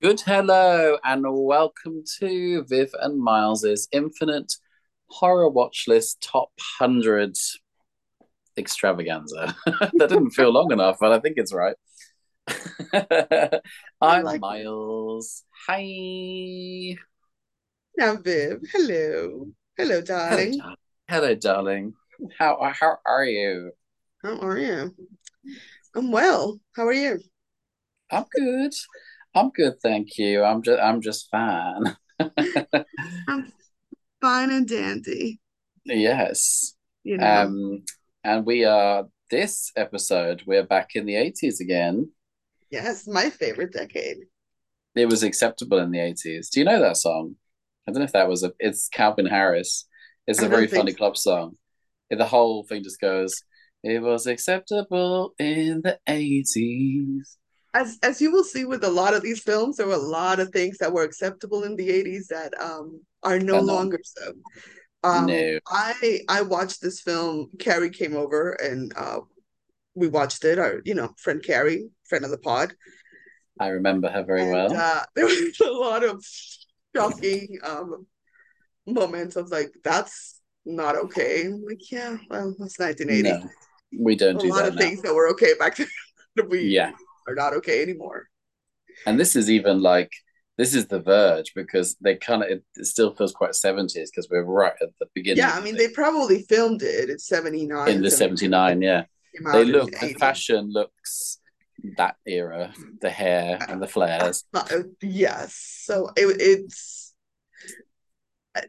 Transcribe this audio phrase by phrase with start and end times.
[0.00, 4.52] Good hello and welcome to Viv and Miles's Infinite
[5.08, 7.36] Horror Watch List Top 100
[8.56, 9.56] extravaganza.
[9.66, 11.74] that didn't feel long enough, but I think it's right.
[14.00, 15.42] I'm like Miles.
[15.66, 16.96] Hi.
[18.00, 18.60] I'm Viv.
[18.72, 19.48] Hello.
[19.76, 20.58] Hello, Hello, darling.
[20.58, 20.76] darling.
[21.08, 21.94] Hello, darling.
[22.38, 23.72] How how are you?
[24.22, 24.94] How are you?
[25.96, 26.60] I'm well.
[26.76, 27.18] How are you?
[28.12, 28.74] I'm good.
[29.34, 30.42] I'm good, thank you.
[30.44, 31.96] I'm just I'm just fine.
[33.28, 33.52] I'm
[34.20, 35.40] fine and dandy.
[35.84, 36.74] Yes.
[37.04, 37.84] You know, Um,
[38.24, 42.10] and we are this episode, we're back in the 80s again.
[42.70, 44.18] yes, my favorite decade.
[44.94, 46.50] It was acceptable in the 80s.
[46.50, 47.36] Do you know that song?
[47.86, 49.86] I don't know if that was a it's Calvin Harris.
[50.26, 51.56] It's a I very funny club song.
[52.10, 53.42] The whole thing just goes,
[53.82, 57.36] It was acceptable in the 80s.
[57.80, 60.40] As as you will see with a lot of these films, there were a lot
[60.40, 64.32] of things that were acceptable in the 80s that um are no longer so.
[65.04, 67.50] Um, No, I I watched this film.
[67.58, 69.20] Carrie came over and uh
[69.94, 70.58] we watched it.
[70.58, 72.74] Our, you know, friend Carrie, friend of the pod.
[73.60, 74.74] I remember her very And well.
[74.74, 76.24] uh there was a lot of
[76.94, 78.06] shocking um
[78.86, 81.46] moments of like that's not okay.
[81.46, 83.30] I'm like, yeah, well, that's 1980.
[83.30, 83.50] No,
[83.98, 84.80] we don't A do lot of now.
[84.80, 85.76] things that were okay back
[86.36, 86.92] then we Yeah.
[87.28, 88.28] Are not okay anymore.
[89.06, 90.10] And this is even like
[90.56, 94.42] this is the verge because they kind of it, still feels quite 70s because we're
[94.44, 98.10] right at the beginning Yeah, I mean they probably filmed it in 79, in the
[98.10, 99.04] 79, 79 yeah
[99.52, 100.14] they look the 80.
[100.18, 101.38] fashion looks
[101.96, 105.54] that era the hair and the flares Uh, yes.
[105.84, 107.14] So it, it's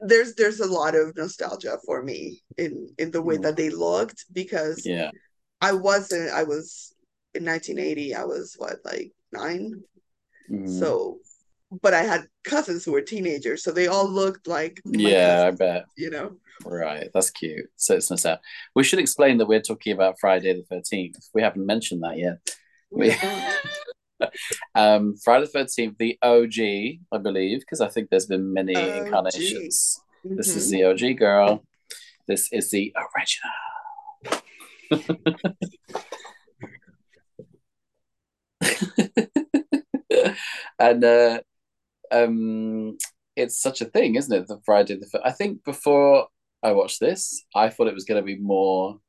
[0.02, 3.70] there's there's a lot of nostalgia for me in in the way Mm, that they
[3.70, 5.12] looked because yeah
[5.62, 6.94] I wasn't I was
[7.36, 9.84] in 1980 I was what like nine?
[10.50, 11.20] Mm, So,
[11.82, 15.86] but I had cousins who were teenagers, so they all looked like yeah i bet.
[15.98, 16.36] you know?
[16.66, 17.70] right that's cute.
[17.78, 18.39] So it's not sad.
[18.76, 22.38] We should explain that we're talking about friday the 13th we haven't mentioned that yet.
[22.92, 23.62] We we have
[24.20, 24.34] not.
[24.76, 26.58] um friday the 13th the og
[27.14, 28.98] i believe because i think there's been many gee.
[28.98, 30.02] incarnations.
[30.23, 31.64] This is hmm the og girl.
[32.28, 33.56] This is the original
[40.80, 41.40] and uh
[42.12, 42.98] um
[43.36, 46.28] it's such a thing isn't it the friday the i think before
[46.64, 49.00] i watched this i thought it was going to be more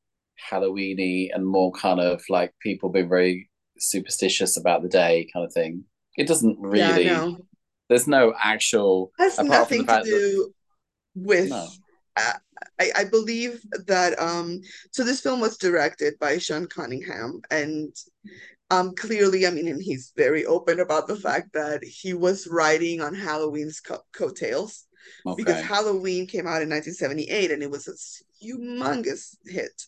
[0.51, 5.53] halloweeny and more kind of like people being very superstitious about the day kind of
[5.53, 5.85] thing
[6.17, 7.39] it doesn't Yeah, really no.
[7.89, 10.55] there's no actual Has apart from the nothing to fact that do
[11.15, 11.69] with no
[12.17, 12.33] uh,
[12.79, 14.61] I, I believe that um
[14.91, 17.95] so this film was directed by Sean Cunningham and
[18.71, 23.01] um clearly I mean and he's very open about the fact that he was riding
[23.01, 24.87] on Halloween's co- coattails.
[25.37, 29.83] Because Halloween came out in 1978 and it was a humongous hit.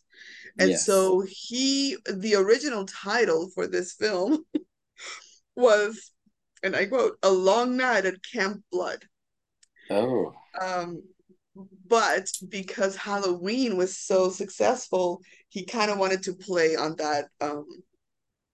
[0.59, 0.85] And yes.
[0.85, 4.45] so he, the original title for this film
[5.57, 6.13] was,
[6.63, 9.05] and I quote, A Long Night at Camp Blood.
[9.91, 10.35] oh.
[10.61, 11.03] Um,
[11.87, 17.67] but because Halloween was so successful, he kind of wanted to play on that um,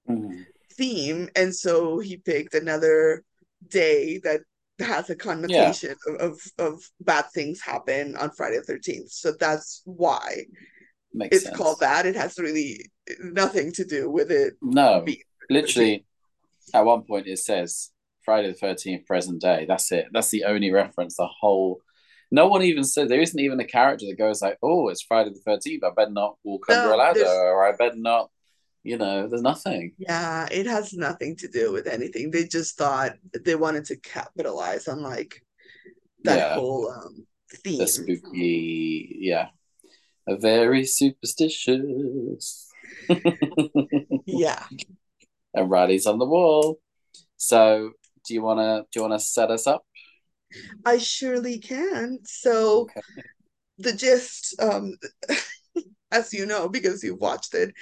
[0.08, 0.46] Mhm.
[0.72, 1.28] theme.
[1.36, 3.22] And so he picked another
[3.68, 4.40] day that
[4.78, 9.10] has a yeah connotation of, of, of bad things happen on Friday the 13th.
[9.10, 10.44] So that's why
[11.12, 12.06] makes it's called that.
[12.06, 15.04] It has really nothing to do with it no
[15.50, 16.04] literally
[16.74, 17.90] at one point it says
[18.24, 19.64] Friday the 13th present day.
[19.66, 20.08] That's it.
[20.12, 21.16] That's the only reference.
[21.16, 21.80] The whole
[22.30, 25.30] no one even said there isn't even a character that goes like, Oh, it's Friday
[25.30, 25.82] the 13th.
[25.82, 28.30] I better not walk under a ladder there's or I better not
[28.82, 29.92] you know, there's nothing.
[29.98, 32.30] yeah, it has nothing to do with anything.
[32.30, 33.12] They just thought
[33.44, 35.42] they wanted to capitalize on like
[36.24, 36.54] that Yeah.
[36.54, 37.26] whole um
[37.64, 39.48] The spooky yeah.
[40.26, 42.68] A very superstitious.
[44.26, 44.62] Yeah.
[45.54, 46.80] and Riley's on the wall.
[47.36, 47.92] So
[48.26, 49.84] do you wanna do you wanna set us up?
[50.84, 52.20] I surely can.
[52.24, 53.00] So Okay.
[53.78, 54.96] the gist, um,
[56.10, 57.72] as you know, because you've watched it,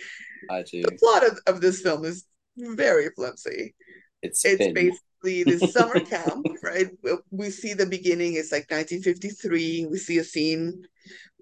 [0.49, 3.75] I the plot of, of this film is very flimsy.
[4.23, 4.75] It's It's thin.
[4.75, 6.89] basically this summer camp, right?
[7.03, 9.87] We we see the beginning, it's like 1953.
[9.87, 10.85] We see a scene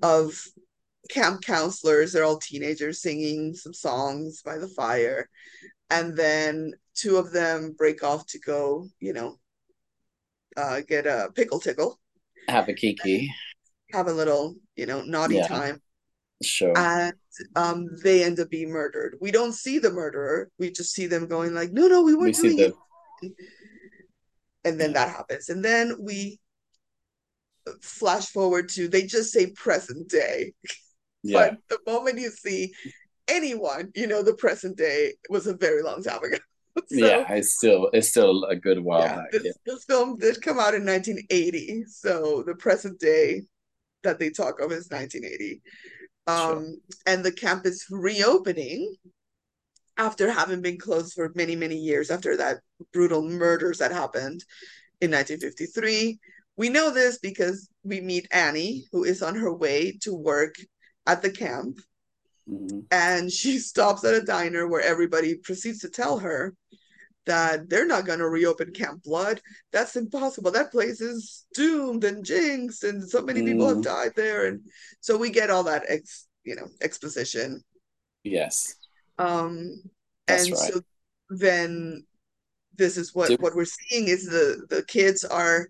[0.02, 0.40] of
[1.10, 2.12] camp counselors.
[2.12, 5.28] They're all teenagers singing some songs by the fire.
[5.90, 9.38] And then two of them break off to go, you know,
[10.56, 11.98] uh, get a pickle tickle,
[12.48, 13.30] Have a kiki.
[13.92, 15.80] have a little, you know, naughty Yeah, time.
[16.42, 16.76] Sure.
[16.76, 17.14] And
[17.56, 19.16] um, they end up being murdered.
[19.20, 20.50] We don't see the murderer.
[20.58, 22.74] We just see them going like, no, no, we We weren't see doing it.
[23.22, 23.34] the
[24.64, 25.48] and then that happens.
[25.48, 26.38] And then we
[27.82, 30.52] flash forward to they just say present day.
[31.26, 31.56] Yeah.
[31.70, 32.74] But the moment you see
[33.28, 36.36] anyone, you know the present day was a very long time ago.
[36.76, 39.30] so yeah, it's still it's still a good while yeah, back.
[39.32, 39.52] this, Yeah.
[39.64, 41.84] this film did come out in 1980.
[41.88, 43.40] So the present day
[44.02, 45.62] that they talk of is 1980.
[46.28, 46.56] Sure.
[46.56, 46.76] Um,
[47.06, 48.94] and the camp is reopening
[49.96, 52.60] after having been closed for many, many years after that
[52.92, 54.44] brutal murders that happened
[55.00, 56.18] in 1953.
[56.56, 60.54] We know this because we meet Annie, who is on her way to work
[61.06, 61.78] at the camp,
[62.48, 62.84] Mhm.
[62.90, 66.54] and she stops at a diner where everybody proceeds to tell her
[67.26, 69.40] that they're not going to reopen Camp Blood.
[69.72, 70.50] That's impossible.
[70.50, 74.46] That place is doomed and jinxed, and so many people have Mm, died there.
[74.46, 74.60] And
[75.00, 77.62] so we get all that ex, you know, exposition.
[78.24, 78.76] yes,
[79.18, 79.82] Um,
[80.26, 80.74] that's and right.
[80.74, 80.80] so
[81.30, 82.04] then
[82.76, 85.68] this is what what we're seeing is the the kids are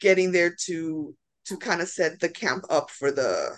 [0.00, 1.14] getting there to
[1.46, 3.56] to kind of set the camp up for the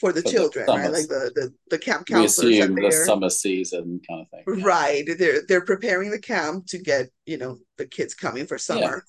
[0.00, 0.90] for the the children, right?
[0.90, 4.58] Like the the the camp we counselors are assume the summer season kind of thing.
[4.58, 4.64] Yeah.
[4.66, 5.04] Right.
[5.18, 9.04] They're they're preparing the camp to get, you know, the kids coming for summer.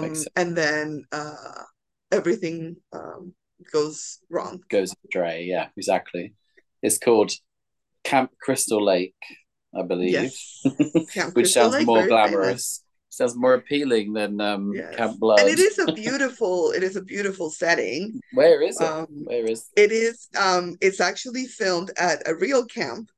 [0.00, 1.62] makes Um, and then uh
[2.12, 3.34] everything um
[3.72, 4.60] goes wrong.
[4.68, 5.44] Goes astray.
[5.44, 6.34] Yeah, exactly.
[6.82, 7.32] It's called
[8.04, 9.14] Camp Crystal Lake,
[9.74, 10.60] I believe, Yes.
[10.64, 12.46] Which Crystal sounds Lake, more glamorous.
[12.46, 12.83] famous.
[13.16, 14.96] Sounds more appealing than um, Yes.
[14.96, 18.20] Camp And it is a beautiful, it is a beautiful setting.
[18.32, 18.84] Where is it?
[18.84, 19.70] Um, Where is?
[19.76, 23.10] it is um it's actually filmed at a real camp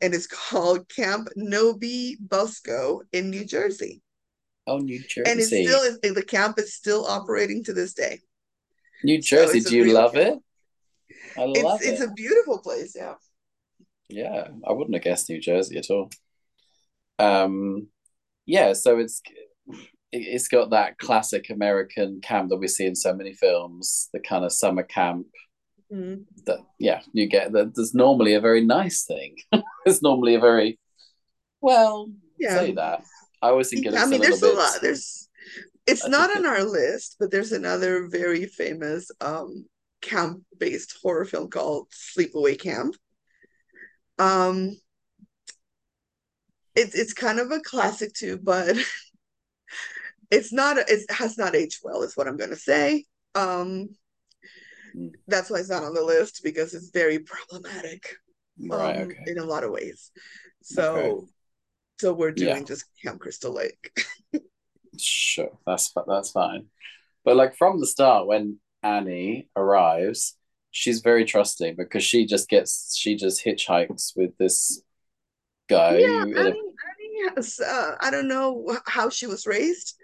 [0.00, 4.02] and it's called Camp Nobi Busco in New Jersey.
[4.66, 5.30] Oh, New Jersey!
[5.30, 8.20] And it's still the camp is still operating to this day.
[9.02, 9.58] New Jersey.
[9.58, 10.42] a Do you love camp.
[11.36, 11.38] it?
[11.38, 11.92] I love it's it.
[11.92, 13.14] It's a beautiful place, yeah.
[14.08, 16.10] Yeah, I wouldn't have guessed New Jersey at all.
[17.18, 17.88] Um,
[18.46, 19.22] yeah, so it's
[20.12, 24.44] it's got that classic American camp that we see in so many films, the kind
[24.44, 25.26] of summer camp
[25.92, 26.24] Mhm.
[26.46, 29.36] that yeah, you get that there's normally a very nice thing.
[29.86, 30.78] It's normally a very
[31.60, 32.08] well,
[32.38, 32.58] Yeah.
[32.58, 33.02] say that.
[33.42, 34.78] I always think I it's a mean, little there's a lot.
[34.80, 35.28] There's,
[35.86, 39.66] it's I not on it our list, but there's another very famous um
[40.00, 42.94] camp-based horror film called Sleepaway Camp.
[44.18, 44.76] Um,
[46.74, 48.76] it's it's kind of a classic too, but
[50.30, 50.76] it's not.
[50.78, 53.04] It has not aged well, is what I'm gonna say.
[53.34, 53.88] Um,
[54.94, 58.16] mm, that's why it's not on the list because it's very problematic
[58.58, 59.26] right, um okay.
[59.26, 60.10] in a lot of ways.
[60.78, 61.14] Okay.
[61.14, 61.28] So
[62.00, 63.92] so we're Yeah, doing just Camp Crystal Lake.
[64.98, 65.50] sure.
[65.66, 66.66] That's that's fine.
[67.24, 70.36] But like from the start, when Annie arrives,
[70.70, 74.82] she's very trusting because she just gets she just hitchhikes with this
[75.68, 79.46] guy Yeah, who in a Annie, Annie has, uh, I don't know how she was
[79.46, 79.94] raised,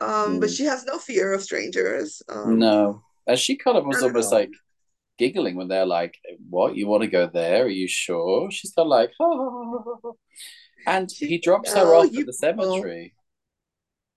[0.00, 2.22] um, but mm, she has no fear of strangers.
[2.28, 4.38] Um, no, and she kind of was almost all.
[4.40, 4.52] like
[5.18, 6.14] giggling when they're like,
[6.48, 6.76] "What?
[6.76, 7.64] You want to go there?
[7.64, 10.16] Are you sure?" She's kind of like, "Oh,"
[10.86, 13.14] and She, he drops her no, off at the cemetery,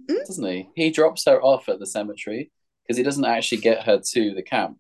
[0.10, 0.26] Mm?
[0.26, 0.70] doesn't he?
[0.76, 2.52] He drops her off at the cemetery
[2.84, 4.78] because he doesn't actually get her to the camp.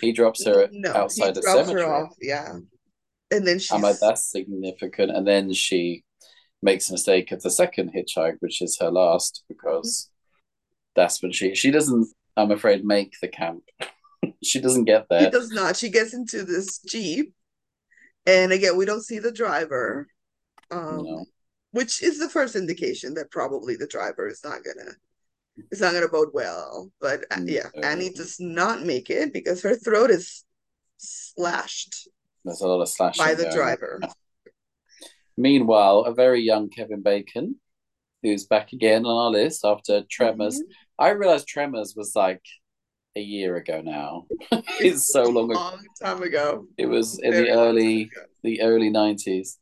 [0.00, 1.82] He drops her No, outside the cemetery.
[1.82, 2.58] off, yeah.
[3.30, 5.10] And then I'm like, that's significant.
[5.12, 6.04] And then she
[6.62, 10.10] makes a mistake of the second hitchhike, which is her last, because
[10.94, 13.62] that's when she she doesn't, I'm afraid, make the camp.
[14.42, 15.24] she doesn't get there.
[15.24, 15.76] she does not.
[15.76, 17.32] She gets into this Jeep,
[18.26, 20.08] and again, we don't see the driver,
[20.70, 21.24] um, No.
[21.70, 24.92] which is the first indication that probably the driver is not gonna
[25.70, 26.90] it's not gonna bode well.
[27.00, 30.44] But uh, yeah, Annie does not make it because her throat is
[30.98, 32.08] slashed
[32.44, 33.18] There's a lot of slash.
[33.18, 34.00] by the going driver.
[35.36, 37.56] Meanwhile, a very young Kevin Bacon,
[38.22, 40.58] who's back again on our list after Tremors.
[40.60, 40.64] Mhm.
[40.98, 42.42] I realized Tremors was like
[43.16, 44.26] a year ago now.
[44.80, 45.60] It's so a long ago.
[45.60, 46.66] long time ago.
[46.78, 48.10] It was in Very the early
[48.42, 49.58] the early 90s.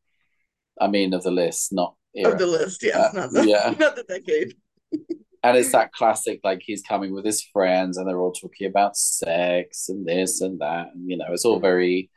[0.81, 1.95] I mean of the list, not
[2.25, 3.75] Of the list, yes, Uh, not the yeah.
[3.79, 4.55] not the decade.
[5.45, 8.97] And it's that classic, like he's coming with his friends and they're all talking about
[8.97, 10.89] sex and this and that.
[10.95, 11.63] And, you know, it's all Mhm.
[11.63, 12.11] very,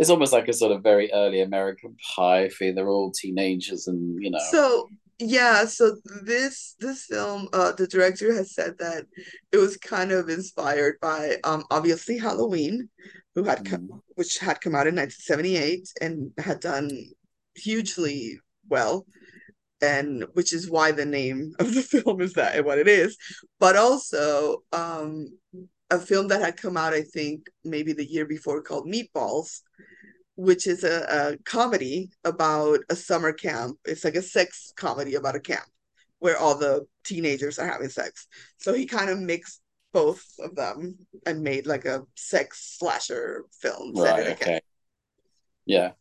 [0.00, 2.74] it's almost like a sort of very early American pie thing.
[2.74, 4.88] They're all teenagers and, you know, So
[5.18, 9.04] yeah, so this this film, uh, the director has said that
[9.52, 12.88] it was kind of inspired by um obviously Halloween,
[13.34, 16.90] who had come, mm, which had come out in 1978 and had done
[17.54, 18.40] hugely
[18.70, 19.04] well,
[19.82, 23.18] and which is why the name of the film is that and what it is.
[23.58, 25.28] But also um
[25.90, 29.60] a film that had come out, I think, maybe the year before called Meatballs,
[30.40, 33.78] which is a, a comedy about a summer camp.
[33.84, 35.66] It's like a sex comedy about a camp.
[36.18, 38.26] where all the teenagers are having sex.
[38.58, 39.60] So he kind of mixed
[39.92, 43.94] both of them and made like a sex slasher film.
[43.94, 44.28] Right.
[44.28, 44.60] Okay.
[45.66, 45.92] Yeah.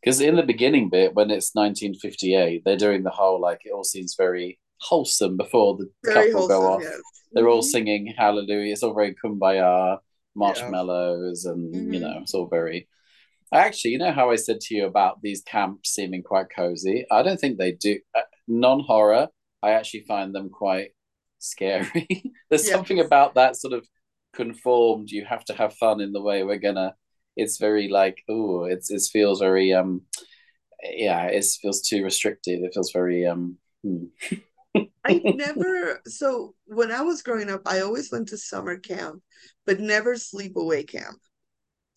[0.00, 3.84] Because in the beginning bit, when it's 1958, they're doing the whole like it all
[3.84, 6.82] seems very wholesome before the very couple go off.
[6.82, 7.00] Yes.
[7.32, 7.52] They're mm-hmm.
[7.52, 8.72] all singing Hallelujah.
[8.72, 9.98] It's all very kumbaya,
[10.36, 11.52] marshmallows, yeah.
[11.52, 11.94] and mm-hmm.
[11.94, 12.88] you know, it's all very.
[13.52, 17.06] Actually, you know how I said to you about these camps seeming quite cozy?
[17.10, 17.98] I don't think they do.
[18.14, 19.28] Uh, Non horror,
[19.62, 20.90] I actually find them quite
[21.38, 22.06] scary.
[22.48, 22.70] There's yes.
[22.70, 23.86] something about that sort of
[24.32, 25.10] conformed.
[25.10, 26.94] You have to have fun in the way we're gonna.
[27.36, 30.02] It's very like oh, it's it feels very um,
[30.82, 32.60] yeah, it feels too restricted.
[32.62, 33.58] It feels very um.
[33.84, 34.04] Hmm.
[35.04, 39.22] I never so when I was growing up, I always went to summer camp,
[39.66, 41.18] but never sleepaway camp.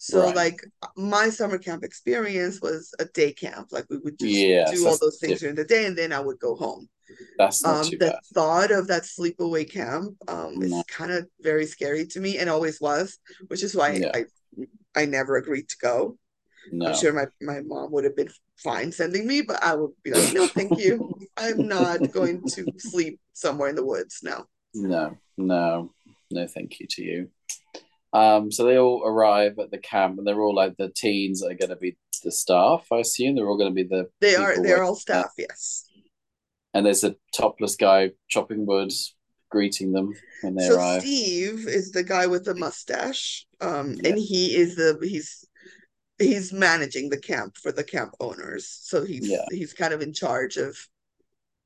[0.04, 0.36] So right.
[0.36, 0.66] like
[0.98, 3.68] my summer camp experience was a day camp.
[3.72, 5.56] Like we would just yes, do all those things different.
[5.56, 6.90] during the day and then I would go home.
[7.38, 8.16] That's um, the bad.
[8.34, 10.80] thought of that sleepaway camp um no.
[10.80, 14.12] is kind of very scary to me and always was, which is why yeah.
[14.16, 14.26] I
[14.96, 16.18] I never agreed to go.
[16.72, 16.88] No.
[16.88, 20.12] I'm sure my, my mom would have been fine sending me, but I would be
[20.12, 21.14] like, no, thank you.
[21.38, 24.20] I'm not going to sleep somewhere in the woods.
[24.24, 24.46] No.
[24.74, 25.92] No, no,
[26.32, 27.30] no, thank you to you.
[28.14, 31.52] Um, so they all arrive at the camp, and they're all like the teens that
[31.52, 32.86] are going to be the staff.
[32.92, 34.10] I assume they're all going to be the.
[34.20, 34.62] They are.
[34.62, 35.32] They're all staff.
[35.38, 35.86] Yes.
[36.74, 38.92] And there's a topless guy chopping wood,
[39.50, 41.02] greeting them when they so arrive.
[41.02, 44.10] Steve is the guy with the mustache, um, yeah.
[44.10, 45.46] and he is the he's
[46.18, 48.68] he's managing the camp for the camp owners.
[48.84, 49.46] So he's yeah.
[49.50, 50.78] he's kind of in charge of.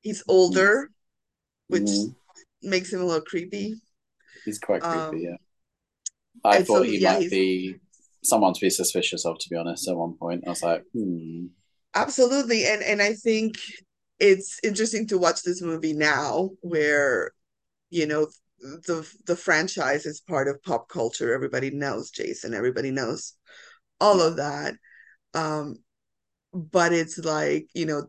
[0.01, 0.91] He's older,
[1.67, 2.69] which mm-hmm.
[2.69, 3.81] makes him a little creepy.
[4.45, 5.37] He's quite creepy, um, yeah.
[6.43, 7.31] I thought so, he yeah, might he's...
[7.31, 7.75] be
[8.23, 10.43] someone to be suspicious of, to be honest, at one point.
[10.45, 11.45] I was like, hmm.
[11.93, 12.65] Absolutely.
[12.65, 13.55] And and I think
[14.19, 17.31] it's interesting to watch this movie now where,
[17.89, 18.27] you know,
[18.59, 21.33] the the franchise is part of pop culture.
[21.33, 23.33] Everybody knows Jason, everybody knows
[24.01, 24.75] all of that.
[25.33, 25.77] Um,
[26.53, 28.07] but it's like, you know,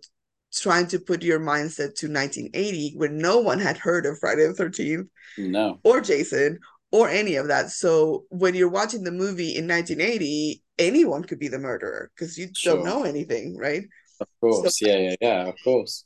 [0.53, 4.55] trying to put your mindset to 1980 when no one had heard of Friday the
[4.55, 5.09] 13th.
[5.39, 5.81] No.
[5.85, 6.59] Or Jason
[6.93, 7.71] or any of that.
[7.71, 12.49] So when you're watching the movie in 1980, anyone could be the murderer because you
[12.55, 12.77] sure.
[12.77, 13.85] don't know anything, right?
[14.21, 16.05] Of course, so, yeah, yeah, yeah, of course.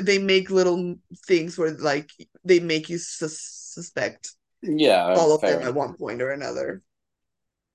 [0.00, 2.10] They make little things where like
[2.44, 4.30] they make you suspect,
[4.62, 5.68] yeah, all of them enough.
[5.68, 6.82] at one point or another.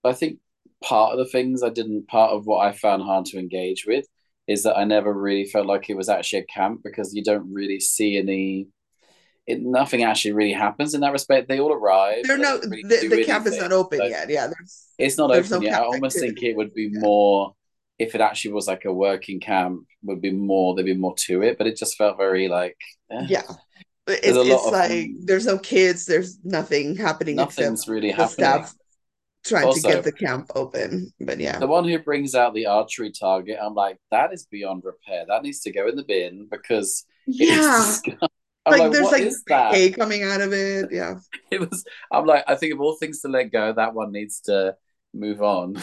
[0.04, 0.40] I think
[0.84, 4.06] part of the things I didn't, part of what I found hard to engage with
[4.48, 7.54] is that I never really felt like it was actually a camp because you don't
[7.54, 8.68] really see any
[9.50, 11.48] it, nothing actually really happens in that respect.
[11.48, 12.24] They all arrive.
[12.24, 14.30] They're no, really the, the camp is not open so yet.
[14.30, 14.52] Yeah,
[15.00, 15.74] it's not open no yet.
[15.74, 16.42] I almost activity.
[16.42, 17.56] think it would be more
[17.98, 19.86] if it actually was like a working camp.
[20.04, 20.76] Would be more.
[20.76, 22.78] There'd be more to it, but it just felt very like
[23.12, 23.26] eh.
[23.28, 23.42] yeah.
[24.06, 26.06] It's, it's like um, there's no kids.
[26.06, 27.36] There's nothing happening.
[27.36, 28.30] Nothing's really happening.
[28.30, 28.76] Staff
[29.44, 31.60] trying also, to get the camp open, but yeah.
[31.60, 35.26] The one who brings out the archery target, I'm like, that is beyond repair.
[35.28, 37.96] That needs to go in the bin because yeah
[38.72, 40.90] like, like, there's like hay coming out of it.
[40.92, 41.16] Yeah.
[41.52, 44.42] It was I'm like, I think of all things to let go, that one needs
[44.42, 44.76] to
[45.14, 45.78] move on.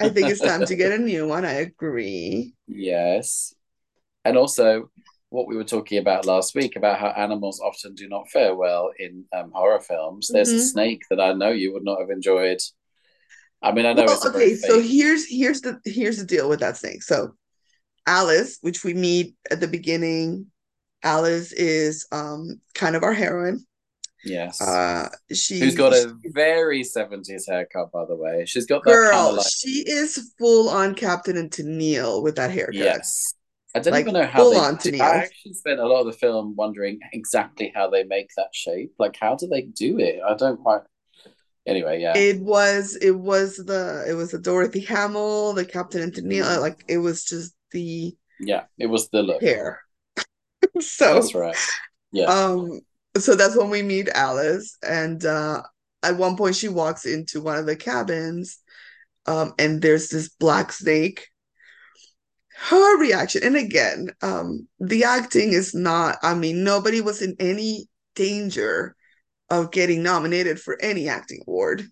[0.00, 1.44] I think it's time to get a new one.
[1.44, 2.54] I agree.
[2.66, 3.54] Yes.
[4.24, 4.90] And also
[5.30, 8.90] what we were talking about last week about how animals often do not fare well
[8.98, 10.28] in um, horror films.
[10.28, 10.58] There's mm-hmm.
[10.58, 12.58] a snake that I know you would not have enjoyed.
[13.62, 14.54] I mean, I know well, it's okay.
[14.54, 17.02] So here's here's the here's the deal with that snake.
[17.02, 17.34] So
[18.06, 20.46] Alice, which we meet at the beginning
[21.02, 23.64] Alice is um kind of our heroine.
[24.24, 24.60] Yes.
[24.60, 28.44] Uh she Who's got a very 70s haircut, by the way.
[28.46, 29.46] She's got that girl, kind of like...
[29.48, 32.74] she is full on Captain and Tennille with that haircut.
[32.74, 33.34] Yes.
[33.74, 36.06] I don't like, even know how they on do, I actually spent a lot of
[36.06, 38.92] the film wondering exactly how they make that shape.
[38.98, 40.20] Like how do they do it?
[40.26, 40.82] I don't quite
[41.66, 42.16] anyway, yeah.
[42.16, 46.84] It was it was the it was the Dorothy Hamill, the Captain and Tennille, like
[46.88, 49.42] it was just the yeah, it was the look.
[49.42, 49.80] Hair.
[50.80, 51.56] so that's right.
[52.12, 52.26] Yeah.
[52.26, 52.80] Um.
[53.18, 55.62] So that's when we meet Alice, and uh,
[56.02, 58.58] at one point she walks into one of the cabins,
[59.26, 61.26] um, and there's this black snake.
[62.56, 66.18] Her reaction, and again, um, the acting is not.
[66.22, 68.94] I mean, nobody was in any danger
[69.48, 71.84] of getting nominated for any acting award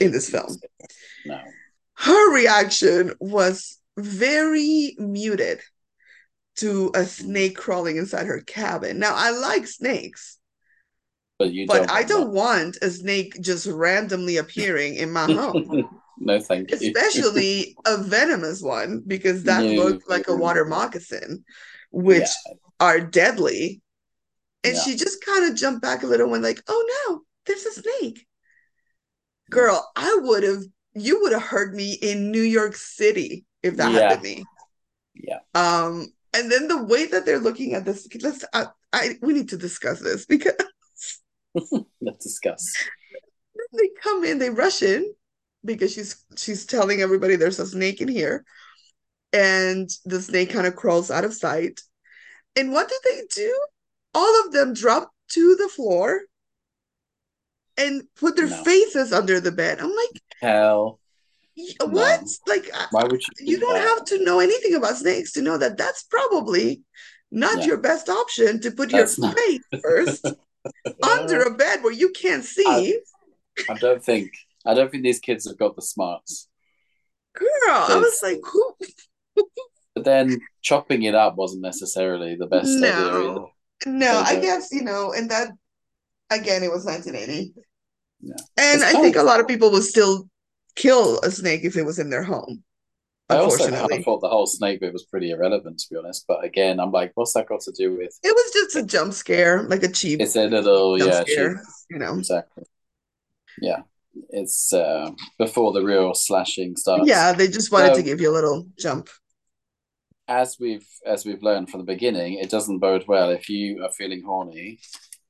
[0.00, 0.56] in this film.
[1.24, 1.40] No.
[1.94, 5.60] Her reaction was very muted
[6.62, 8.98] to a snake crawling inside her cabin.
[8.98, 10.38] Now I like snakes.
[11.38, 15.88] But you but don't I don't want a snake just randomly appearing in my home.
[16.18, 16.76] no, thank you.
[16.76, 19.72] Especially a venomous one, because that no.
[19.72, 21.44] looked like a water moccasin,
[21.90, 22.52] which yeah.
[22.80, 23.82] are deadly.
[24.64, 24.82] And Yeah.
[24.82, 28.24] she just kind of jumped back a little when like, oh no, there's a snake.
[29.50, 30.62] Girl, I would have
[30.94, 34.10] you would have heard me in New York City if that Yeah.
[34.10, 34.44] had been me.
[35.14, 35.38] Yeah.
[35.54, 39.50] Um, and then the way that they're looking at this, let's I, I we need
[39.50, 40.54] to discuss this because
[42.00, 42.72] Let's discuss.
[43.72, 45.12] they come in, they rush in
[45.64, 48.44] because she's she's telling everybody there's a snake in here,
[49.32, 51.80] and the snake kind of crawls out of sight.
[52.56, 53.66] And what do they do?
[54.14, 56.22] All of them drop to the floor
[57.76, 58.62] and put their No.
[58.64, 59.80] faces under the bed.
[59.80, 60.98] I'm like, Hell,
[61.56, 62.24] "Y- what?
[62.46, 63.46] Like, uh, why would you?
[63.52, 63.88] you do don't that?
[63.88, 66.82] have to know anything about snakes to know that that's probably
[67.30, 67.66] not Yeah.
[67.66, 70.26] your best option to put That's your not- face first
[71.02, 72.98] under a bed where you can't see.
[73.68, 74.30] I don't think.
[74.64, 76.48] I don't think these kids have got the smarts.
[77.34, 78.74] Girl, I was like, who?
[79.94, 83.12] But then chopping it up wasn't necessarily the best idea either.
[83.12, 83.50] No,
[83.86, 85.50] no, I uh, guess, you know, and that,
[86.30, 87.52] again, it was 1980.
[88.22, 88.32] Yeah.
[88.56, 90.30] And It's I think of- a lot of people would still
[90.76, 92.64] kill a snake if it was in their home,
[93.28, 96.24] I also kind of thought the whole snake bit was pretty irrelevant, to be honest.
[96.28, 98.18] But again, I'm like, what's that got to do with?
[98.24, 101.54] It was just a jump scare, like a cheap It's a little, jump yeah, scare,
[101.56, 101.64] cheap.
[101.90, 102.18] you know.
[102.18, 102.64] exactly.
[103.60, 103.82] Yeah,
[104.30, 107.08] it's uh, before the real slashing starts.
[107.08, 109.08] Yeah, they just wanted to give you a little jump.
[110.28, 113.90] as we've as we've learned from the beginning, it doesn't bode well if you are
[113.90, 114.78] feeling horny,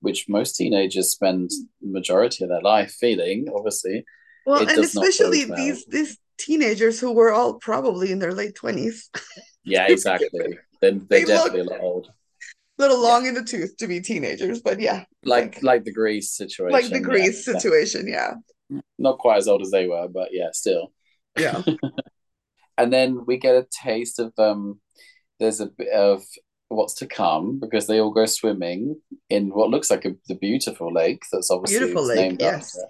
[0.01, 3.47] which most teenagers spend the majority of their life feeling.
[3.55, 4.05] Obviously,
[4.47, 5.57] Well, and especially well.
[5.57, 9.09] these these teenagers who were all probably in their late 20s,
[9.65, 10.59] yeah, exactly.
[10.81, 12.11] Then They they're definitely look- a lot old.
[12.79, 16.73] little long in the tooth to be teenagers, but yeah, Like like the Grease situation.
[16.73, 17.53] like the yeah, Grease yeah.
[17.55, 18.35] situation, yeah.
[18.99, 20.93] Not quite as old as they were, but yeah, still.
[21.39, 21.63] Yeah.
[22.79, 24.81] and then we get a taste of um
[25.39, 26.23] there's a bit of
[26.69, 28.97] what's to come because they all go swimming
[29.29, 32.77] in what looks like a, the beautiful lake that's obviously Beautiful lake, named yes.
[32.77, 32.89] after.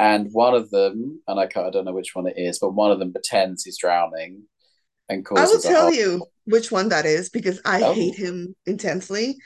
[0.00, 2.70] And one of them, and I can't, I don't know which one it is, but
[2.74, 4.44] one of them pretends he's drowning
[5.08, 7.92] and I will causes tell you which one that is because I Oh.
[7.92, 9.36] hate him intensely.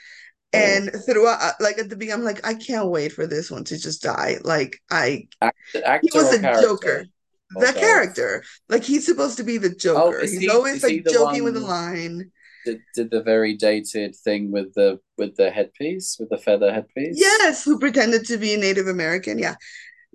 [0.53, 0.57] Oh.
[0.57, 3.63] And throughout, uh, like at the beginning, I'm like, I can't wait for this one
[3.65, 4.37] to just die.
[4.43, 6.61] Like, I, actor he was a character?
[6.61, 7.05] joker.
[7.51, 7.77] The both?
[7.77, 10.17] character, like he's supposed to be the Joker.
[10.17, 12.31] Oh, He's he- always like joking with the line.
[12.65, 17.15] Did, did the very dated thing with the with the headpiece with the feather headpiece?
[17.19, 19.37] Yes, who pretended to be a Native American.
[19.37, 19.55] Yeah.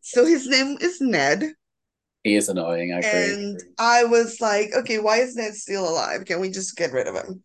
[0.02, 1.44] So his name is Ned.
[2.24, 2.92] he is annoying.
[2.92, 3.10] I agree.
[3.34, 6.24] And I was like, okay, why is Ned still alive?
[6.24, 7.42] Can we just get rid of him?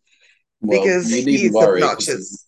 [0.60, 2.46] Well, Because he's worry, obnoxious.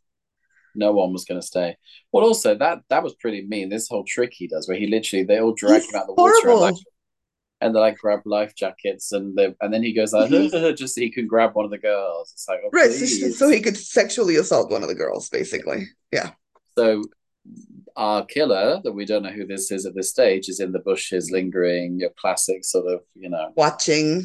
[0.74, 1.76] no one was going to stay.
[2.12, 3.68] Well, also that that was pretty mean.
[3.68, 6.14] This whole trick he does, where he literally they all drag He's him out the
[6.14, 6.60] water and horrible.
[6.60, 6.74] like,
[7.60, 10.30] and they like grab life jackets and they and then he goes like
[10.76, 12.30] just so he can grab one of the girls.
[12.32, 12.90] It's like oh, Right.
[12.92, 15.86] So, so he could sexually assault one of the girls, basically.
[16.12, 16.30] Yeah.
[16.78, 17.02] So
[17.98, 20.78] our killer that we don't know who this is at this stage is in the
[20.78, 21.98] bushes lingering.
[21.98, 24.24] Your classic sort of you know Watching.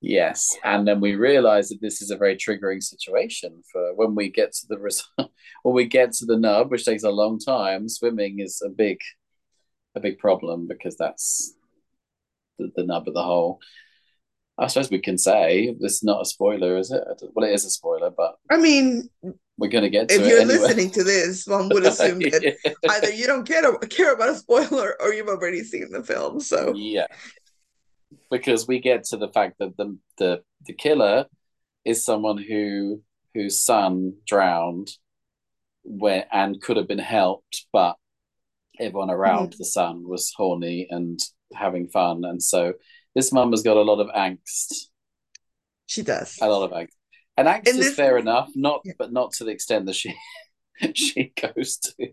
[0.00, 4.30] Yes, and then we realize that this is a very triggering situation for when we
[4.30, 5.08] get to the result.
[5.64, 7.88] when we get to the nub, which takes a long time.
[7.88, 8.98] Swimming is a big,
[9.96, 11.54] a big problem because that's
[12.58, 13.58] the, the nub of the whole.
[14.56, 17.02] I suppose we can say this is not a spoiler, is it?
[17.32, 19.08] Well, it is a spoiler, but I mean,
[19.58, 20.58] we're going to get to if you're anyway.
[20.58, 22.72] listening to this, one would assume that yeah.
[22.90, 26.40] either you don't care, care about a spoiler or you've already seen the film.
[26.40, 27.08] So Yeah.
[28.30, 31.26] Because we get to the fact that the the the killer
[31.84, 33.02] is someone who
[33.34, 34.90] whose son drowned
[35.82, 37.96] where and could have been helped, but
[38.80, 39.58] everyone around Mm-hmm.
[39.58, 41.18] the son was horny and
[41.54, 42.24] having fun.
[42.24, 42.74] And so
[43.14, 44.88] this mum has got a lot of angst.
[45.86, 46.38] she does.
[46.40, 46.92] A lot of angst.
[47.38, 48.92] And And is fair enough, not Yeah.
[48.98, 50.14] but not to the extent that she
[50.94, 52.10] she goes to.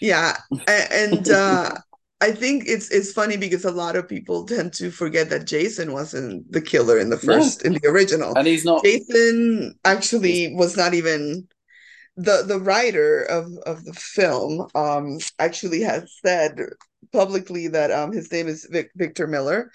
[0.00, 0.36] Yeah,
[0.68, 1.70] and uh,
[2.20, 5.92] I think it's it's funny because a lot of people tend to forget that Jason
[5.92, 7.34] wasn't the killer in the No.
[7.34, 8.34] first in the original.
[8.36, 11.48] And he's not Jason actually was not even
[12.16, 14.68] the the writer of of the film.
[14.74, 16.60] Um, actually has said
[17.12, 19.70] publicly that um his name is Vic, Victor Miller,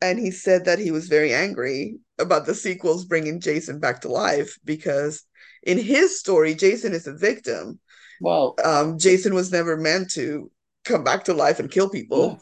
[0.00, 4.08] and he said that he was very angry about the sequels bringing Jason back to
[4.08, 5.22] life because
[5.62, 7.78] in his story Jason is a victim
[8.20, 10.50] well um Jason was never meant to
[10.84, 12.38] come back to life and kill people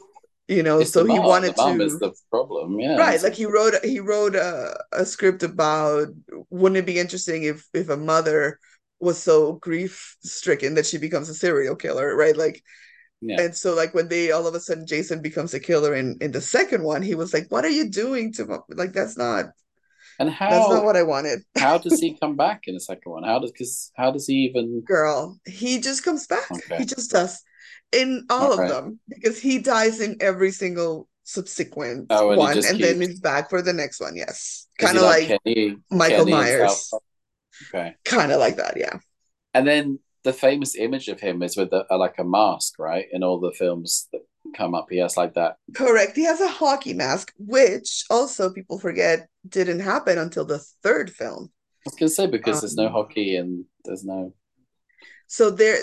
[0.49, 1.27] you know it's so he mom.
[1.27, 2.97] wanted to is the problem, yeah.
[2.97, 6.09] right like he wrote he wrote a, a script about
[6.51, 8.59] wouldn't it be interesting if if a mother
[9.01, 12.63] was so grief stricken that she becomes a serial killer right like
[13.25, 13.41] yeah.
[13.41, 16.33] and so like when they all of a sudden Jason becomes a killer in in
[16.33, 19.47] the second one he was like what are you doing to my-" like that's not
[20.19, 21.43] And how That's not what I wanted.
[21.59, 23.25] how does he come back in the second one?
[23.25, 26.51] How does because how does he even Girl, he just comes back.
[26.53, 26.79] Okay.
[26.79, 27.43] He just does
[27.93, 32.79] in all of them because he dies in every single subsequent Oh, and one, and
[32.79, 34.15] then he's back for the next one.
[34.15, 36.91] Yes, kind of like, Kenny, Michael Kenny Myers.
[37.69, 37.95] Okay.
[38.05, 38.77] kind of like that.
[38.77, 38.99] Yeah.
[39.55, 43.07] And then the famous image of him is with a, a, like a mask, right?
[43.13, 44.23] In all the films that
[44.57, 45.57] come up, he has like that.
[45.75, 46.17] Correct.
[46.17, 51.51] He has a hockey mask, which also people forget didn't happen until the third film.
[51.87, 54.33] I was gonna say because there's no Um, hockey and there's no.
[55.27, 55.79] So there,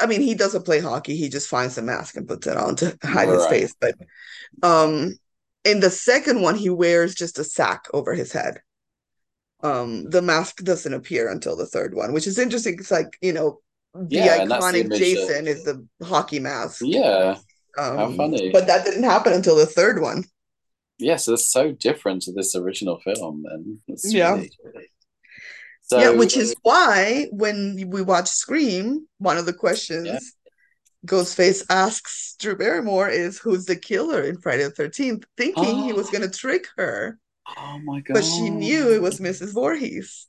[0.00, 1.16] I mean, he doesn't play hockey.
[1.16, 3.74] He just finds a mask and puts it on to hide his face.
[3.80, 3.96] But
[4.62, 5.18] um,
[5.64, 8.60] in the second one, he wears just a sack over his head.
[9.62, 12.76] Um, the mask doesn't appear until the third one, which is interesting.
[12.78, 13.60] It's like, you know,
[13.94, 16.80] the Yeah, the iconic image Jason that- is the hockey mask.
[16.82, 17.36] Yeah.
[17.78, 18.50] Um, How funny.
[18.52, 20.24] But that didn't happen until the third one.
[20.98, 23.44] Yes, it's so different to this original film.
[23.48, 24.34] Then it's Yeah.
[24.34, 24.50] really-
[25.82, 30.18] So yeah, which is why when we watch Scream, one of the questions Yeah.
[31.06, 36.08] Ghostface asks Drew Barrymore is who's the killer in Friday the 13th, thinking he was
[36.08, 36.12] Oh.
[36.12, 37.18] going to trick her,
[37.56, 38.14] Oh my god!
[38.14, 39.52] but she knew it was Mrs.
[39.52, 40.26] Voorhees.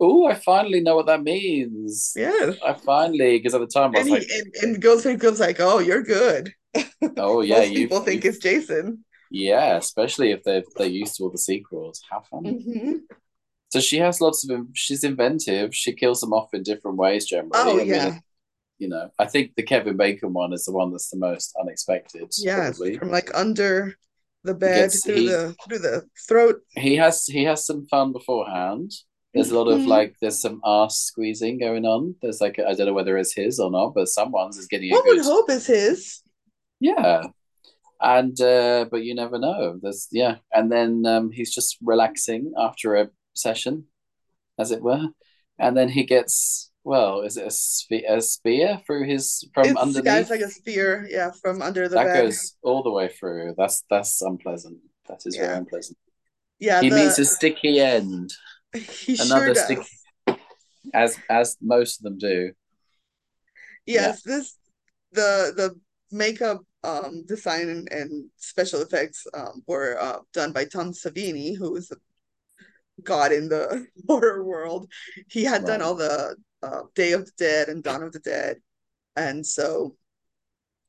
[0.00, 2.12] Oh, I finally know what that means.
[2.16, 2.52] Yeah.
[2.64, 5.20] I finally, because at the time I And, was he, like, and, goes and Ghostface
[5.20, 6.52] goes like, oh, you're good.
[7.16, 9.04] "Oh yeah, Most you people think it's Jason.
[9.30, 12.02] yeah." Especially if they're they're used to all the sequels.
[12.10, 12.64] How funny!
[12.66, 13.00] Mhm.
[13.70, 14.68] So she has lots of.
[14.74, 15.74] She's inventive.
[15.74, 17.26] She kills them off in different ways.
[17.26, 18.18] Generally, Oh, I mean, yeah.
[18.78, 22.32] you know, I think the Kevin Bacon one is the one that's the most unexpected.
[22.38, 22.72] Yeah.
[22.72, 23.96] From like under
[24.44, 26.56] the bed Gets- through he- the through the throat.
[26.76, 28.92] he has he has some fun beforehand.
[29.32, 29.88] There's a lot of Mhm.
[29.88, 32.14] like there's some ass squeezing going on.
[32.22, 35.02] There's like I don't know whether it's his or not, but someone's is getting One
[35.02, 36.20] good would hope is his.
[36.78, 37.22] yeah.
[38.00, 39.78] And uh but you never know.
[39.82, 43.86] There's yeah, and then um he's just relaxing after a session,
[44.58, 45.08] as it were,
[45.58, 49.80] and then he gets well, is it a, spe- a spear through his from It's,
[49.80, 50.04] underneath?
[50.04, 52.24] yeah, it's like a spear, yeah, from under the that bed.
[52.24, 53.54] goes all the way through.
[53.56, 54.78] That's that's unpleasant.
[55.08, 55.98] That is very unpleasant.
[56.58, 58.32] Yeah, he the, meets a sticky end.
[58.74, 59.64] he sure another does.
[59.64, 59.86] sticky
[60.92, 62.52] as as most of them do.
[63.86, 64.56] Yes, this
[65.12, 70.92] the the makeup um design and, and special effects um were uh, done by Tom
[70.92, 71.96] Savini, who is a
[73.02, 74.90] god in the horror world.
[75.28, 78.56] He had done all the uh, Day of the Dead and Dawn of the Dead,
[79.16, 79.96] and so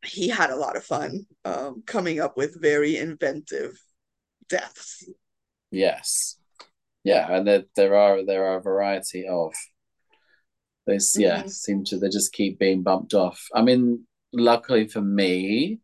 [0.04, 3.74] he had a lot of fun um coming up with very inventive
[4.50, 5.04] deaths.
[5.72, 6.38] Yes.
[7.04, 9.54] Yeah, and there there are there are a variety of
[10.88, 11.50] these yeah, Mhm.
[11.50, 13.48] seem to they just keep being bumped off.
[13.54, 15.80] I mean, luckily for me,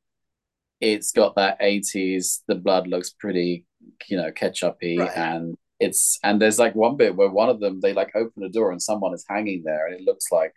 [0.80, 3.66] it's got that 80s, the blood looks pretty,
[4.08, 5.18] you know, ketchupy Right.
[5.18, 8.50] and it's and there's like one bit where one of them they like open a
[8.50, 10.54] door and someone is hanging there and it looks like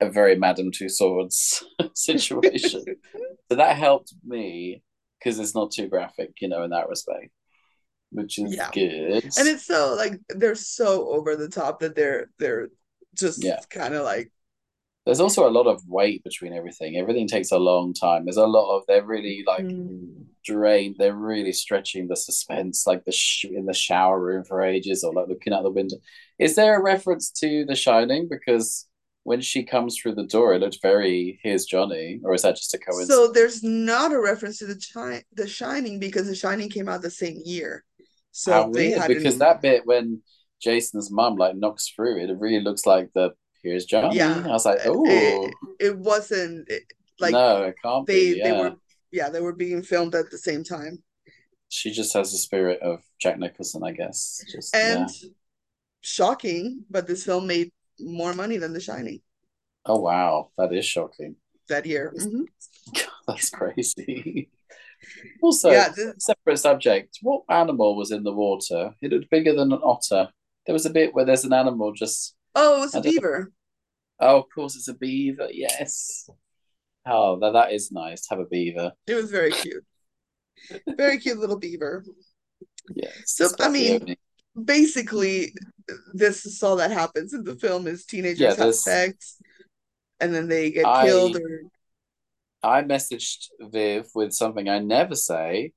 [0.00, 1.62] a very Madame Tussauds
[1.94, 2.84] situation.
[3.50, 4.82] So that helped me
[5.18, 7.30] because it's not too graphic, you know, in that respect,
[8.10, 8.70] which is Yeah.
[8.72, 9.24] good.
[9.38, 12.68] And it's so like they're so over the top that they're they're
[13.14, 13.60] just Yeah.
[13.70, 14.30] kind of like
[15.06, 16.96] There's also a lot of wait between everything.
[16.96, 18.24] Everything takes a long time.
[18.24, 20.24] There's a lot of they're really like Mm.
[20.44, 20.96] drained.
[20.98, 25.14] They're really stretching the suspense, like the sh- in the shower room for ages, or
[25.14, 25.96] like looking out the window.
[26.38, 28.28] Is there a reference to The Shining?
[28.28, 28.86] Because
[29.22, 32.74] when she comes through the door, it looked very here's Johnny, or is that just
[32.74, 33.08] a coincidence?
[33.08, 37.02] So there's not a reference to the chi- the Shining because the Shining came out
[37.02, 37.84] the same year.
[38.32, 39.00] So How they weird!
[39.02, 40.22] had Because that bit when
[40.60, 43.34] Jason's mum like knocks through it, it really looks like the
[43.66, 44.16] here's Johnny.
[44.16, 44.42] Yeah.
[44.46, 45.54] I was like, oh it,
[45.88, 46.84] it wasn't it,
[47.18, 48.42] like no, it can't they be.
[48.42, 48.72] they were
[49.12, 51.02] yeah they were being filmed at the same time.
[51.68, 54.18] she just has the spirit of Jack Nicholson, I guess.
[54.54, 55.28] Just And yeah.
[56.00, 59.20] shocking, but this film made more money than The Shining
[59.84, 61.36] Oh wow, that is shocking.
[61.68, 62.12] that year.
[62.16, 62.44] Mhm.
[63.28, 64.50] That's crazy.
[65.42, 67.18] also, Yeah, this- separate subject.
[67.22, 68.94] What animal was in the water?
[69.00, 70.28] It looked bigger than an otter.
[70.66, 72.34] There was a bit where there's an animal just.
[72.54, 73.52] Oh, it was a beaver.
[74.18, 75.48] Oh, of course, it's a beaver.
[75.52, 76.28] Yes.
[77.06, 78.92] Oh, that, that is nice to have a beaver.
[79.06, 79.84] It was very cute.
[80.96, 82.04] Very cute little beaver.
[82.94, 83.12] Yes.
[83.26, 84.16] So, I mean, opening.
[84.64, 85.52] basically
[86.14, 89.36] this is all that happens in the film is teenagers Yeah, have sex
[90.18, 91.60] and then they get I- killed or
[92.62, 95.72] I messaged Viv with something I never say.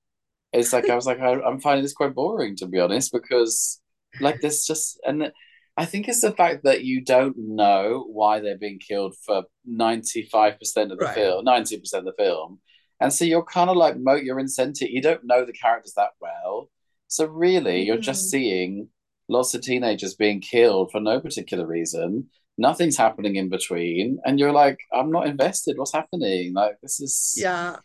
[0.52, 3.80] It's like I was like I, I'm finding this quite boring to be honest because
[4.20, 5.32] like there's just and
[5.80, 10.92] I think it's the fact that you don't know why they're being killed for 95%
[10.92, 11.16] of the Right.
[11.16, 12.60] film, 90% of the film.
[13.00, 14.90] And so you're kind of like mo you're incentive.
[14.90, 16.70] You don't know the characters that well.
[17.08, 18.30] So really, you're just Mhm.
[18.30, 18.90] seeing
[19.30, 22.30] lots of teenagers being killed for no particular reason.
[22.58, 25.78] Nothing's happening in between, and you're like, I'm not invested.
[25.78, 26.54] What's happening?
[26.54, 27.78] Like this is Yeah.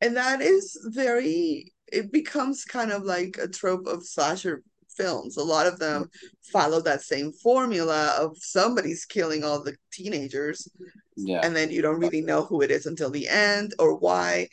[0.00, 4.62] And that is very, it becomes kind of like a trope of slasher
[5.00, 5.36] films.
[5.36, 6.10] A lot of them
[6.52, 10.68] follow that same formula of somebody's killing all the teenagers,
[11.16, 14.48] yeah, and then you don't really know who it is until the end or why.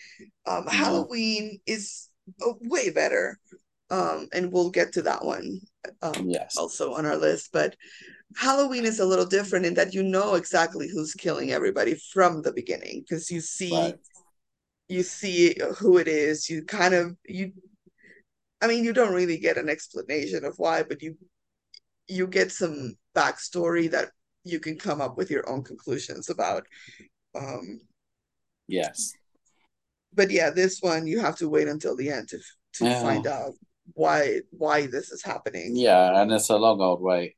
[0.46, 2.10] Um, no, Halloween is
[2.46, 3.40] uh, way better.
[3.90, 5.62] Um, and we'll get to that one
[6.02, 7.52] um, yes, also on our list.
[7.54, 7.76] But
[8.36, 12.52] Halloween is a little different in that you know exactly who's killing everybody from the
[12.52, 13.96] beginning because you see right,
[14.90, 16.50] you see who it is.
[16.50, 17.54] You kind of you
[18.62, 21.16] I mean you don't really get an explanation of why, but you
[22.08, 24.10] you get some backstory that
[24.44, 26.66] you can come up with your own conclusions about.
[27.36, 27.82] Um,
[28.68, 29.14] yes,
[30.14, 32.40] but yeah, this one you have to wait until the end to
[32.74, 33.54] to yeah, find out
[33.94, 35.74] why why this is happening.
[35.76, 37.36] yeah, and it's a long old way.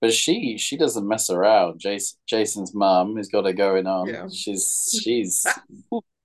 [0.00, 1.80] But she she doesn't mess around.
[1.80, 4.08] Jason Jason's mum has got it going on.
[4.08, 4.28] Yeah.
[4.28, 5.46] She's she's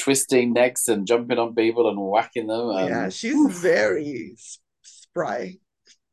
[0.00, 4.34] twisting necks and jumping on people and whacking them Yeah, she's oof, very
[4.82, 5.58] spry.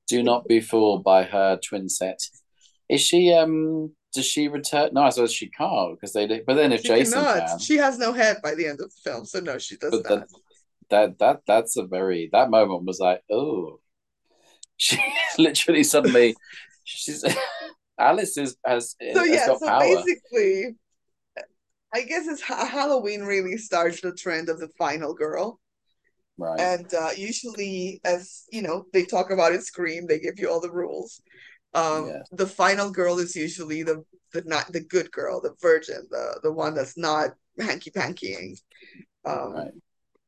[0.07, 2.19] do not be fooled by her twin set.
[2.89, 4.89] Is she um does she return?
[4.93, 6.45] No, I suppose she can't because they did.
[6.45, 7.49] But then if She Jason cannot.
[7.49, 9.91] can, She has no head by the end of the film, so no, she does
[9.91, 10.27] but that not.
[10.89, 13.79] that that that's a very that moment was like oh
[14.77, 14.97] she
[15.37, 16.35] literally suddenly
[16.83, 17.23] she's
[17.99, 20.75] Alice is has So has yeah, so power basically,
[21.93, 25.59] I guess it's Halloween really starts the trend of the final girl.
[26.37, 30.49] right And uh, usually, as you know, they talk about in Scream, they give you
[30.49, 31.21] all the rules.
[31.73, 36.07] Um, yeah the final girl is usually the the not the good girl, the virgin,
[36.11, 38.57] the the one that's not hanky pankying.
[39.25, 39.71] Um, right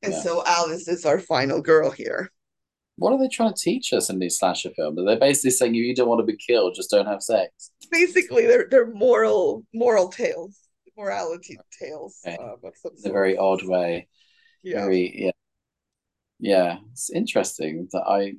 [0.04, 2.32] and yeah so Alice is our final girl here.
[2.98, 5.00] what are they trying to teach us in these slasher films?
[5.06, 7.72] They're basically saying if you don't want to be killed, just don't have sex.
[7.92, 10.59] Basically, they're they're moral moral tales,
[11.00, 12.38] morality tales Okay.
[12.40, 14.08] uh, some In a very odd way.
[14.64, 14.82] Yeah.
[14.82, 15.32] Very yeah
[16.40, 16.78] yeah.
[16.92, 18.34] It's interesting that I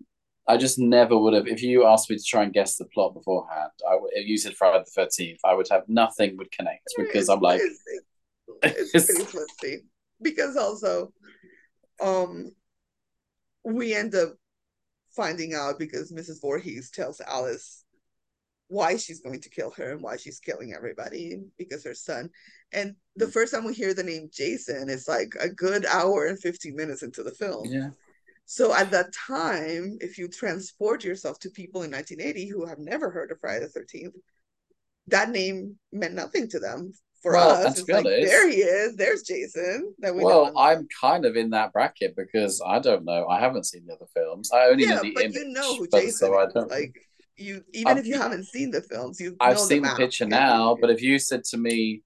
[0.46, 1.46] I just never would have.
[1.46, 4.10] If you asked me to try and guess the plot beforehand, I would.
[4.12, 7.60] If you said Friday the Thirteenth, I would have nothing would connect because I'm like,
[8.62, 9.84] it's, it's pretty flimsy
[10.22, 11.12] because also
[12.02, 12.50] um
[13.64, 14.34] we end up
[15.14, 16.40] finding out because Mrs.
[16.40, 17.79] Voorhees tells Alice
[18.70, 22.30] why she's going to kill her and why she's killing everybody because her son.
[22.72, 23.32] And the mm.
[23.32, 27.02] first time we hear the name Jason is like a good hour and 15 minutes
[27.02, 27.64] into the film.
[27.66, 27.90] yeah.
[28.46, 33.10] So at that time, if you transport yourself to people in 1980 who have never
[33.10, 34.12] heard of Friday the 13th,
[35.08, 36.92] that name meant nothing to them.
[37.22, 40.52] For Well, us, it's like, there he is, there's Jason that we well.
[40.56, 43.26] I'm kind of in that bracket because I don't know.
[43.28, 44.50] I haven't seen the other films.
[44.52, 46.52] I only know Yeah, the but you know image, who Jason so I is.
[46.54, 46.70] don't.
[46.70, 46.94] Like
[47.40, 50.26] you, even I've if you haven't seen the films, you I've the seen the picture
[50.26, 52.02] now, but if you said to me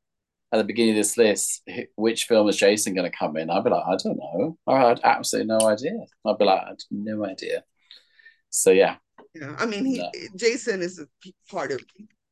[0.53, 1.63] at the beginning of this list,
[1.97, 3.51] which film is Jason going to come in?
[3.51, 4.59] I'd be like, I don't know.
[4.67, 5.93] I had absolutely no idea.
[6.25, 7.65] I'd be like, I had no idea.
[8.51, 8.97] So yeah,
[9.35, 9.57] yeah.
[9.59, 11.05] I mean, he no, Jason is
[11.51, 11.81] part of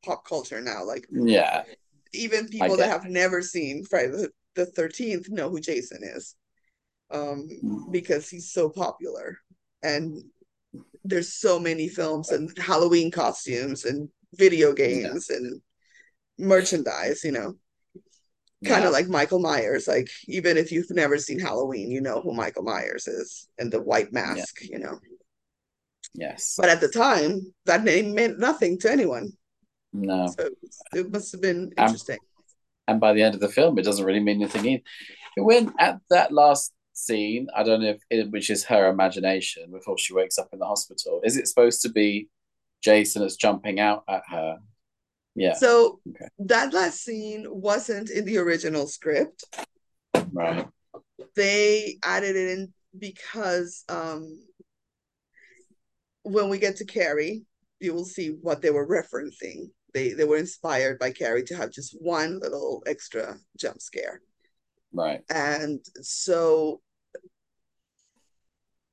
[0.05, 0.85] pop culture now.
[0.85, 1.63] Like yeah,
[2.13, 6.35] even people that have never seen Friday the, the 13th know who Jason is.
[7.11, 7.47] Um,
[7.91, 9.37] because he's so popular.
[9.83, 10.23] And
[11.03, 15.61] there's so many films and Halloween costumes and video Yeah, games and
[16.37, 17.55] merchandise, you know.
[18.65, 19.87] Kind of like Michael Myers.
[19.87, 23.81] Like even if you've never seen Halloween, you know who Michael Myers is and the
[23.81, 24.99] white yeah, mask, you know.
[26.13, 29.33] yes, But at the time, that name meant nothing to anyone.
[29.91, 30.49] no, So
[30.93, 32.19] it must have been and interesting.
[32.87, 34.65] and by the end of the film, it doesn't really mean anything.
[34.65, 34.83] Either.
[35.37, 39.97] When at that last scene, I don't know if it, which is her imagination before
[39.97, 41.21] she wakes up in the hospital.
[41.23, 42.29] Is it supposed to be
[42.83, 44.57] Jason that's jumping out at her?
[45.35, 45.55] Yeah.
[45.55, 46.27] So Okay.
[46.39, 49.43] that last scene wasn't in the original script.
[50.31, 50.67] Right.
[51.35, 54.39] They added it in because um,
[56.21, 57.43] when we get to Carrie,
[57.79, 59.69] you will see what they were referencing.
[59.93, 64.21] They they were inspired by Carrie to have just one little extra jump scare.
[64.93, 65.23] Right.
[65.29, 66.81] And so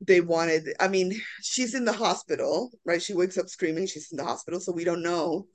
[0.01, 3.03] they wanted I mean, she's in the hospital, right?
[3.03, 5.47] She wakes up screaming, she's in the hospital, so we don't know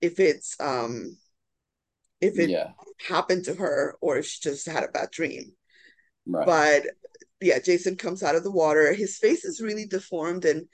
[0.00, 1.16] if it's um
[2.20, 2.70] if it Yeah.
[3.08, 5.52] happened to her or if she just had a bad dream.
[6.26, 6.46] Right.
[6.46, 6.82] But
[7.40, 8.92] yeah, Jason comes out of the water.
[8.92, 10.66] His face is really deformed and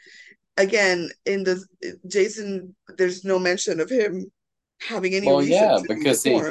[0.56, 1.62] again in the
[2.06, 4.30] Jason there's no mention of him
[4.80, 6.42] having any Well, reason yeah, to be because he,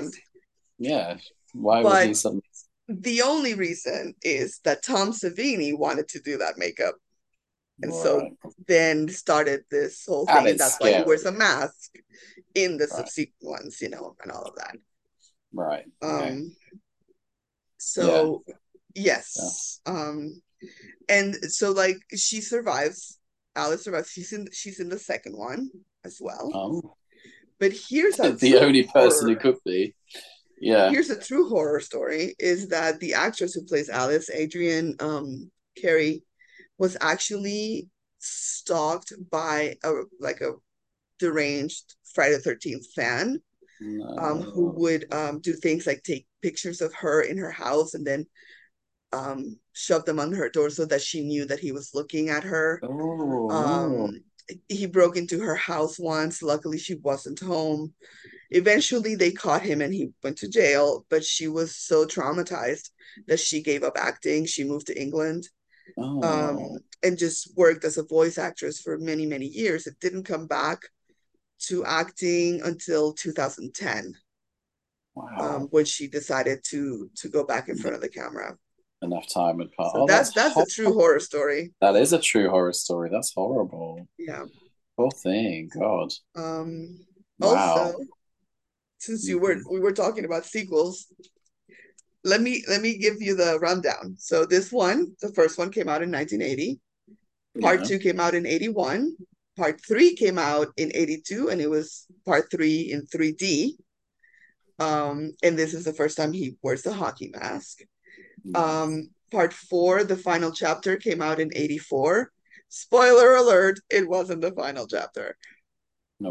[0.80, 1.18] yeah.
[1.54, 2.44] Why would But he suddenly?
[2.88, 6.95] The only reason is that Tom Savini wanted to do that makeup.
[7.82, 8.32] And so
[8.67, 10.47] then started this whole thing.
[10.47, 11.91] And that's why he wears a mask
[12.56, 12.89] in the Right.
[12.93, 14.78] subsequent ones, you know, and all of that.
[15.54, 15.86] Right.
[16.02, 16.30] Okay.
[16.32, 16.56] Um,
[17.78, 18.43] so
[18.95, 19.80] yes.
[19.86, 20.41] Um,
[21.08, 23.19] and so like she survives.
[23.56, 24.10] Alice survives.
[24.12, 25.69] She's in she's in the second one
[26.04, 26.52] as well.
[26.54, 26.95] oh,
[27.60, 29.93] But here's the only person who could be.
[30.60, 30.89] Yeah.
[30.89, 36.24] Here's a true horror story: is that the actress who plays Alice, Adrienne um, Carey,
[36.78, 37.89] was actually
[38.20, 40.54] stalked by a like a
[41.20, 43.41] deranged Friday the Thirteenth fan
[44.17, 48.06] um, who would um, do things like take pictures of her in her house and
[48.06, 48.26] then
[49.13, 52.43] um, shove them on her door so that she knew that he was looking at
[52.43, 52.82] her.
[52.84, 54.22] Oh, Um,
[54.70, 56.41] he broke into her house once.
[56.41, 57.93] Luckily, she wasn't home.
[58.52, 61.06] Eventually, they caught him and he went to jail.
[61.10, 62.90] But she was so traumatized
[63.28, 64.46] that she gave up acting.
[64.46, 65.48] She moved to England
[65.98, 66.24] oh.
[66.24, 69.88] um, and just worked as a voice actress for many, many years.
[69.88, 70.80] It didn't come back
[71.60, 74.14] to acting until 2010,
[75.16, 75.38] wow.
[75.40, 78.56] um, when she decided to to go back in front of the camera.
[79.02, 79.94] Enough time had passed.
[79.94, 81.74] So Oh, that's that's a true horror story.
[81.82, 83.10] That is a true horror story.
[83.12, 84.08] That's horrible.
[84.18, 84.46] Yeah.
[84.96, 85.70] Poor thing.
[85.74, 86.12] God.
[86.36, 87.06] Um,
[87.40, 87.50] Wow.
[87.50, 88.00] also,
[88.98, 91.08] since you were we were talking about sequels,
[92.24, 94.16] let me let me give you the rundown.
[94.18, 96.80] So this one, the first one came out in 1980.
[97.62, 97.86] Part Yeah.
[97.88, 99.16] two came out in 81.
[99.56, 103.78] Part three came out in 82, and it was part three in 3D.
[104.80, 107.82] Um, and this is the first time he wears the hockey mask.
[108.54, 112.32] Um, part four, the final chapter, came out in 84.
[112.70, 115.38] Spoiler alert, it wasn't the final chapter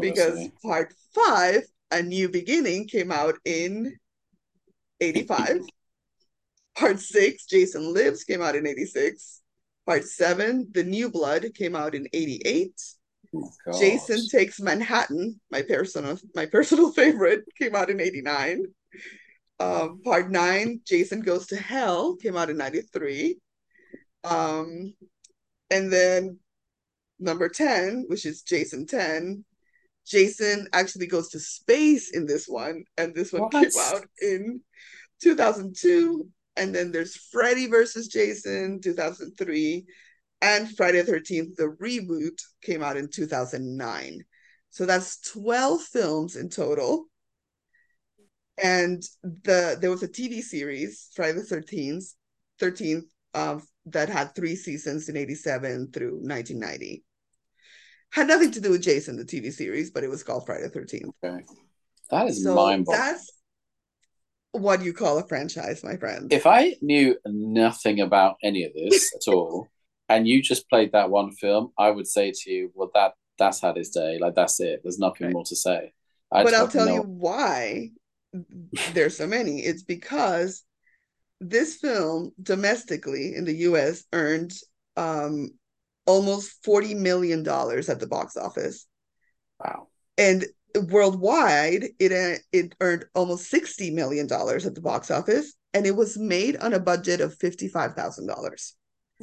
[0.01, 3.95] because part five, A New Beginning, came out in
[4.99, 5.61] 85.
[6.75, 9.41] part six, Jason Lives, came out in 86.
[9.85, 12.73] Part seven, The New Blood, came out in 88.
[13.35, 18.65] Oh, Jason Takes Manhattan, my personal my personal favorite, came out in 89.
[19.59, 23.39] Um, part nine, Jason Goes to Hell, came out in 93.
[24.23, 24.93] Um,
[25.69, 26.39] and then
[27.19, 29.43] number 10, which is Jason 10,
[30.07, 34.61] Jason actually goes to space in this one, and this one came out in
[35.21, 36.27] 2002.
[36.55, 39.85] And then there's Freddy versus Jason, 2003,
[40.41, 44.23] and Friday the 13th, the reboot, came out in 2009.
[44.71, 47.05] So that's 12 films in total.
[48.61, 52.13] And the there was a TV series, Friday the 13th,
[52.59, 53.03] 13th,
[53.35, 57.03] um, that had three seasons in 87 through 1990.
[58.11, 60.79] Had nothing to do with Jason, the TV series, but it was called Friday the
[60.79, 61.11] 13th.
[61.23, 61.43] Okay.
[62.09, 63.07] That is So mind boggling.
[63.07, 63.31] that's
[64.51, 66.31] what you call a franchise, my friend.
[66.31, 69.67] If I knew nothing about any of this at all,
[70.09, 73.61] and you just played that one film, I would say to you, well, that that's
[73.61, 74.17] had his day.
[74.19, 74.81] Like that's it.
[74.83, 75.33] There's nothing Right.
[75.33, 75.93] more to say.
[76.31, 77.91] I but I'll tell you why
[78.93, 79.59] there's so many.
[79.59, 80.63] It's because
[81.39, 84.53] this film domestically in the US earned
[84.95, 85.51] um,
[86.07, 88.87] almost $40 million at the box office.
[89.63, 89.87] Wow.
[90.17, 90.45] And
[90.89, 95.53] worldwide, it, uh, it earned almost $60 million at the box office.
[95.73, 98.71] And it was made on a budget of $55,000.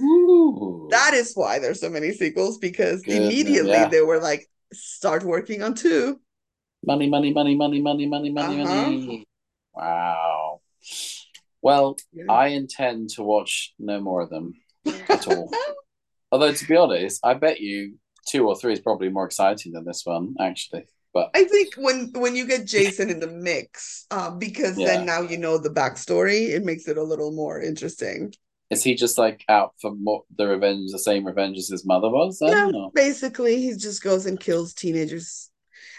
[0.01, 0.89] Ooh.
[0.91, 3.89] That is why there's so many sequels because Goodness, immediately yeah.
[3.89, 6.21] they were like, start working on two.
[6.87, 8.75] Money, money, money, money, money, money, money, Uh-huh.
[8.75, 9.27] money.
[9.73, 10.61] Wow.
[11.63, 12.25] Well, Yeah.
[12.31, 14.53] I intend to watch no more of them
[15.09, 15.51] at all.
[16.35, 17.95] Although, to be honest, I bet you
[18.27, 20.85] two or three is probably more exciting than this one, actually.
[21.13, 24.87] But I think when when you get Jason in the mix, um, because Yeah.
[24.89, 28.35] then now you know the backstory, it makes it a little more interesting.
[28.71, 32.11] is he just like out for more, the revenge, the same revenge as his mother
[32.11, 32.39] was?
[32.41, 32.51] Then?
[32.51, 35.51] Yeah, or- basically, he just goes and kills teenagers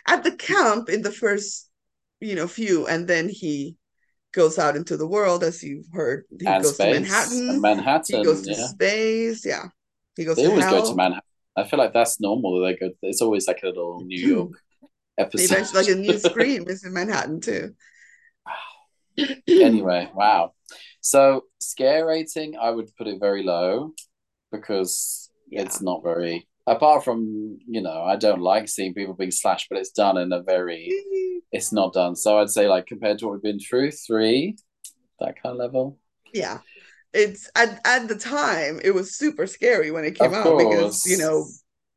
[0.08, 1.70] at the camp in the first,
[2.20, 3.78] you know, few, and then he
[4.34, 6.26] goes out into the world, as you've heard.
[6.42, 7.62] He and goes space, to Manhattan.
[7.62, 8.18] Manhattan.
[8.18, 9.46] he goes to yeah, space.
[9.46, 9.66] Yeah,
[10.16, 10.82] he goes they always hell.
[10.82, 11.22] go to Manhattan.
[11.58, 12.62] I feel like that's normal.
[12.62, 12.90] They go.
[13.02, 14.52] It's always like a little New York
[15.18, 15.74] episode.
[15.74, 17.74] Like a new Scream is in Manhattan too.
[19.48, 20.54] anyway, wow.
[21.02, 23.94] So scare rating, I would put it very low
[24.52, 26.48] because it's not very.
[26.68, 30.32] Apart from you know, I don't like seeing people being slashed, but it's done in
[30.32, 30.90] a very.
[31.52, 32.18] It's not done.
[32.18, 34.58] So I'd say like compared to what we've been through, three,
[35.22, 35.98] that kind of level.
[36.34, 36.58] yeah
[37.16, 41.02] it's at, at the time it was super scary when it came Of out because
[41.06, 41.54] you know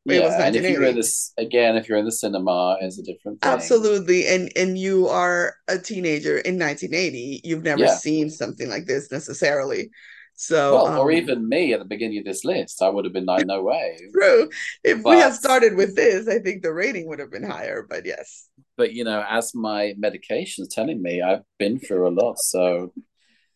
[0.09, 2.99] it yeah, was and if you're in this again, if you're in the cinema, it's
[2.99, 3.79] a different thing.
[3.83, 7.87] absolutely and and you are a teenager in 1980 you've never Yeah.
[7.87, 9.91] seen something like this necessarily
[10.35, 13.13] So, Well, um, or even me at the beginning of this list, I would have
[13.15, 13.99] been like, no way.
[14.15, 14.49] true.
[14.85, 17.87] If we had started with this, I think the rating would have been higher.
[17.89, 22.39] But yes, but you know, as my medication's telling me, I've been through a lot,
[22.39, 22.93] so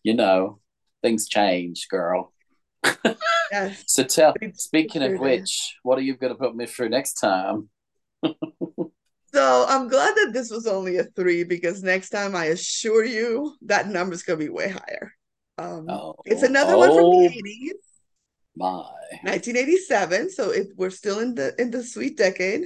[0.04, 0.60] you know,
[1.02, 2.32] things change, girl.
[3.50, 7.14] yes, So tell, speaking of which, what are you going to put me through next
[7.14, 7.68] time?
[9.34, 13.56] So I'm glad that this was only a three because next time I assure you
[13.62, 15.12] that number's gonna be way higher.
[15.58, 18.00] Um, it's Oh, another one from the oh 80s,
[18.56, 18.92] my.
[19.22, 20.30] 1987.
[20.30, 22.64] So it, we're still in the in the sweet decade.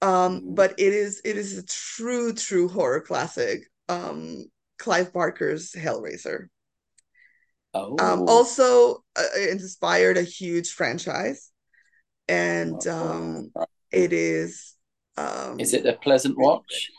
[0.00, 0.54] Um, Mm.
[0.54, 3.64] but it is it is a true, true horror classic.
[3.88, 4.44] Um,
[4.78, 6.48] Clive Barker's Hellraiser.
[7.74, 11.50] Um, Oh, also uh, it inspired a huge franchise,
[12.28, 13.50] and um,
[13.92, 14.74] it is
[15.16, 16.90] Is um it a pleasant watch?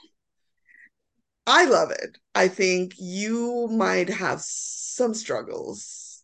[1.48, 2.18] I love it.
[2.36, 6.24] I think you might have some struggles,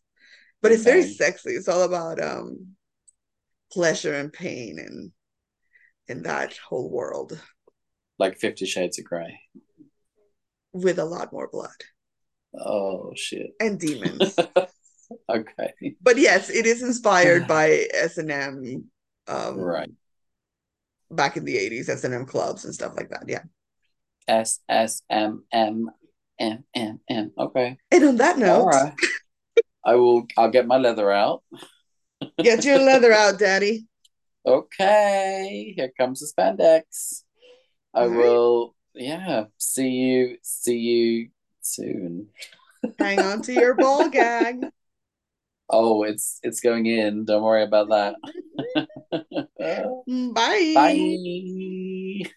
[0.62, 1.52] but it's very sexy.
[1.52, 2.76] It's all about um
[3.72, 5.12] pleasure and pain and
[6.08, 7.42] in that whole world
[8.20, 9.40] Like Fifty Shades of Grey.
[10.72, 11.82] with a lot more blood
[12.64, 13.52] Oh, shit.
[13.60, 14.36] and demons.
[15.30, 15.96] Okay.
[16.02, 18.90] But yes, it is inspired by S&M
[19.28, 19.92] um Right.
[21.12, 23.26] back in the 80s, S&M clubs and stuff like that.
[23.28, 23.44] Yeah.
[24.28, 25.92] S S M M
[26.40, 27.32] M M M.
[27.38, 27.78] Okay.
[27.92, 28.94] And on that note, right.
[29.86, 30.26] I will.
[30.38, 31.44] I'll get my leather out.
[32.40, 33.86] get your leather out, Daddy.
[34.44, 35.74] Okay.
[35.76, 37.22] Here comes the spandex.
[37.94, 38.18] I All right.
[38.18, 38.76] will.
[38.96, 39.46] Yeah.
[39.60, 40.38] See you.
[40.42, 41.30] See you
[41.66, 42.30] soon.
[43.00, 44.66] Hang on to your ball gag.
[45.70, 47.26] Oh, it's it's going in.
[47.26, 48.16] Don't worry about that.
[50.74, 50.74] Bye.
[50.74, 52.36] Bye.